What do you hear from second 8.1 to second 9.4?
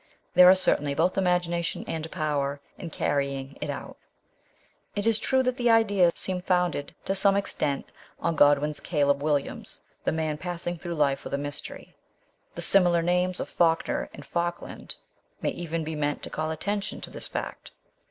on Godwin's Caleb